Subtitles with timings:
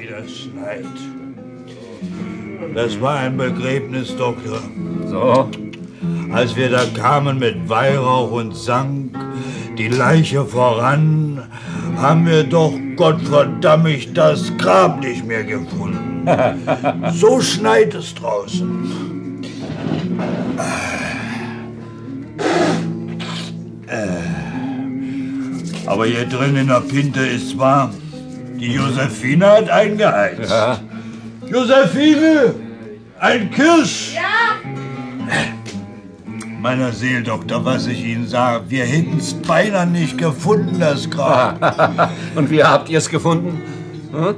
[0.00, 0.86] wie das schneit.
[2.74, 4.60] Das war ein Begräbnis, Doktor.
[5.06, 5.50] So?
[6.32, 9.14] Als wir da kamen mit Weihrauch und sank
[9.76, 11.42] die Leiche voran,
[11.96, 16.26] haben wir doch Gottverdammt das Grab nicht mehr gefunden.
[17.12, 19.42] so schneit es draußen.
[23.86, 24.06] Äh.
[25.86, 27.90] Aber hier drin in der Pinte ist warm.
[28.60, 30.50] Die Josephine hat eingeheizt.
[30.50, 30.78] Ja.
[31.50, 32.54] Josephine!
[33.18, 34.14] Ein Kirsch!
[34.14, 34.20] Ja!
[36.60, 42.12] Meiner Seeldoktor, was ich Ihnen sah, wir hätten's beinahe nicht gefunden, das Grab.
[42.34, 43.62] Und wie habt ihr es gefunden?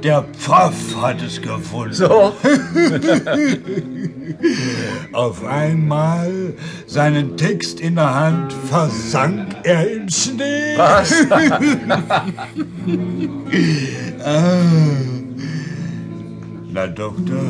[0.03, 1.93] Der Pfaff hat es gefunden.
[1.93, 2.07] So?
[5.13, 6.53] Auf einmal,
[6.85, 10.77] seinen Text in der Hand, versank er im Schnee.
[10.77, 11.11] Was?
[14.25, 14.61] Ah.
[16.71, 17.43] Na, Doktor,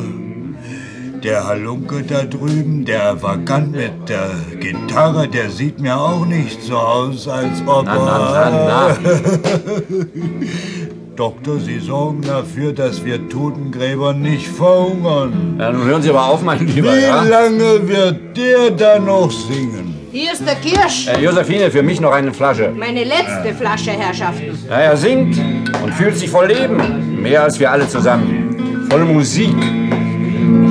[1.22, 6.76] der Halunke da drüben, der Vagant mit der Gitarre, der sieht mir auch nicht so
[6.76, 8.98] aus, als ob Na, na, na, er...
[11.16, 15.54] Doktor, Sie sorgen dafür, dass wir Totengräber nicht verhungern.
[15.60, 16.92] Ja, nun hören Sie aber auf, mein Lieber.
[16.92, 17.22] Wie Ja?
[17.22, 19.93] lange wird der da noch singen?
[20.14, 21.08] Hier ist der Kirsch.
[21.08, 22.70] Äh, Josephine, für mich noch eine Flasche.
[22.70, 24.56] Meine letzte Flasche, Herrschaften.
[24.70, 25.36] Ja, er singt
[25.82, 27.20] und fühlt sich voll Leben.
[27.20, 28.86] Mehr als wir alle zusammen.
[28.88, 29.56] Voll Musik.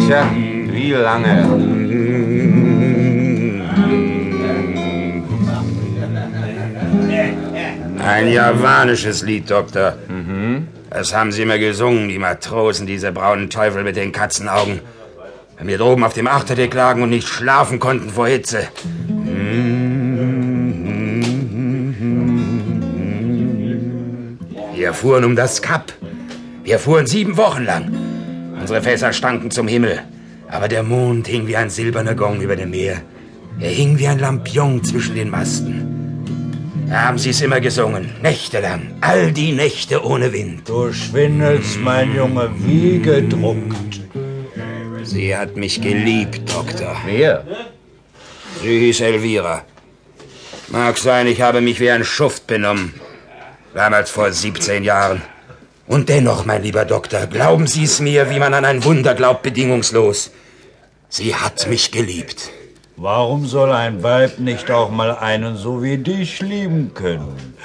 [0.08, 0.26] Tja,
[0.72, 1.46] wie lange?
[8.00, 9.98] Ein javanisches Lied, Doktor.
[10.90, 14.80] Das haben sie immer gesungen, die Matrosen, diese braunen Teufel mit den Katzenaugen.
[15.58, 18.70] Wenn wir droben auf dem Achterdeck lagen und nicht schlafen konnten vor Hitze.
[24.76, 25.94] Wir fuhren um das Kap.
[26.64, 27.92] Wir fuhren sieben Wochen lang.
[28.60, 30.02] Unsere Fässer stanken zum Himmel.
[30.50, 33.02] Aber der Mond hing wie ein silberner Gong über dem Meer.
[33.60, 35.94] Er hing wie ein Lampion zwischen den Masten.
[36.90, 38.94] Da haben sie es immer gesungen, nächtelang.
[39.02, 40.70] All die Nächte ohne Wind.
[40.70, 44.02] Du schwindelst, mein Junge, wie gedruckt.
[45.04, 46.96] Sie hat mich geliebt, Doktor.
[47.06, 47.46] Wer?
[48.62, 49.64] Sie hieß Elvira.
[50.70, 52.94] Mag sein, ich habe mich wie ein Schuft benommen.
[53.74, 55.22] Damals vor 17 Jahren.
[55.88, 59.44] Und dennoch, mein lieber Doktor, glauben Sie es mir, wie man an ein Wunder glaubt,
[59.44, 60.32] bedingungslos.
[61.10, 62.52] Sie hat mich geliebt.
[62.96, 67.56] Warum soll ein Weib nicht auch mal einen so wie dich lieben können?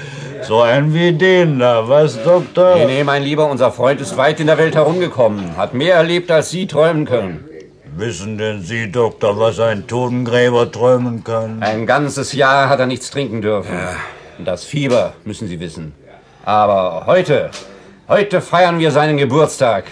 [0.43, 2.77] So einen wie den da, was, Doktor?
[2.77, 5.56] Nee, nee, mein Lieber, unser Freund ist weit in der Welt herumgekommen.
[5.56, 7.47] Hat mehr erlebt, als Sie träumen können.
[7.98, 11.60] Wissen denn Sie, Doktor, was ein Totengräber träumen kann?
[11.60, 13.76] Ein ganzes Jahr hat er nichts trinken dürfen.
[14.38, 15.92] Und Das Fieber, müssen Sie wissen.
[16.44, 17.50] Aber heute,
[18.06, 19.86] heute feiern wir seinen Geburtstag.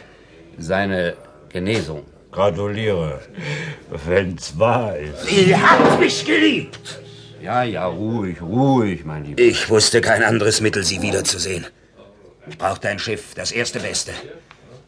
[0.56, 1.14] Seine
[1.48, 2.04] Genesung.
[2.30, 3.18] Gratuliere,
[4.06, 5.26] wenn's wahr ist.
[5.26, 7.00] Sie hat mich geliebt.
[7.42, 9.42] Ja, ja, ruhig, ruhig, mein Lieber.
[9.42, 11.66] Ich wusste kein anderes Mittel, sie wiederzusehen.
[12.48, 14.12] Ich brauchte ein Schiff, das erste Beste.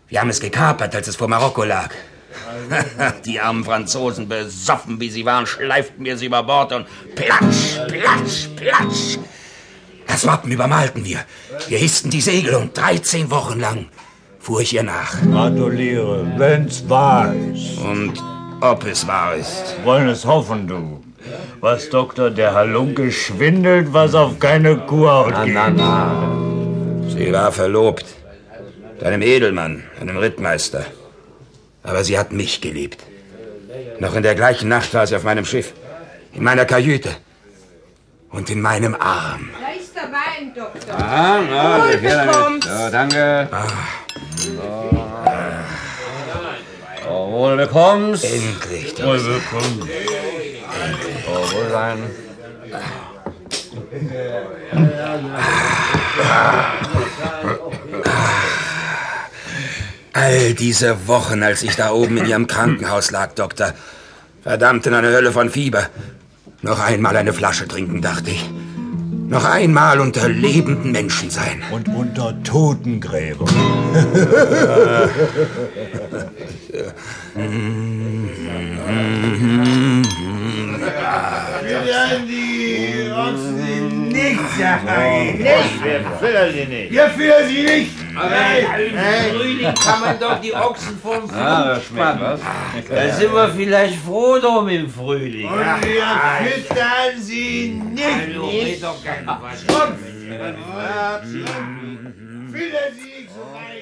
[0.06, 1.90] Wir haben es gekapert, als es vor Marokko lag.
[3.26, 8.48] Die armen Franzosen, besoffen wie sie waren, schleiften wir sie über Bord und platsch, platsch,
[8.56, 9.18] platsch.
[10.06, 11.20] Das Wappen übermalten wir.
[11.68, 13.86] Wir hissten die Segel und 13 Wochen lang
[14.40, 15.14] fuhr ich ihr nach.
[15.30, 17.78] Gratuliere, wenn's wahr ist.
[17.78, 18.14] Und
[18.62, 19.76] ob es wahr ist.
[19.84, 21.04] Wollen es hoffen, du.
[21.60, 25.54] Was, Doktor, der Halunke schwindelt, was auf keine Kuhhaut Na, geht.
[25.54, 27.10] na, na.
[27.10, 28.06] Sie war verlobt.
[28.94, 30.86] Mit einem Edelmann, einem Rittmeister.
[31.88, 33.02] Aber sie hat mich geliebt.
[33.98, 35.72] Noch in der gleichen Nacht war sie auf meinem Schiff.
[36.32, 37.10] In meiner Kajüte.
[38.30, 39.48] Und in meinem Arm.
[39.58, 40.94] Da ist der Wein, Doktor.
[40.94, 42.66] Ah, na, Wohl ich werde bekommt's.
[42.66, 43.48] So, danke.
[47.04, 48.24] So, wohl bekommst.
[48.24, 48.94] Endlich.
[48.94, 49.06] doch.
[49.06, 49.88] Wohl bekommen.
[51.24, 51.98] So, wohl sein.
[60.20, 63.72] All diese Wochen, als ich da oben in Ihrem Krankenhaus lag, Doktor.
[64.42, 65.86] Verdammt in einer Hölle von Fieber.
[66.60, 68.50] Noch einmal eine Flasche trinken, dachte ich.
[69.28, 71.62] Noch einmal unter lebenden Menschen sein.
[71.70, 73.48] Und unter Totengräbern.
[84.82, 86.88] nicht dabei.
[86.90, 87.90] Wir führen sie nicht!
[88.08, 88.98] Im
[89.36, 92.40] Frühling kann man doch die Ochsen vom Ah, schmeckt, was?
[92.88, 95.46] Da sind wir vielleicht froh drum im Frühling.
[95.48, 96.06] Und wir
[96.44, 98.04] füttern sie nicht!
[98.28, 99.60] Hallo, red doch keinen Quatsch.
[102.52, 103.77] Füttern sie nicht, so werdet!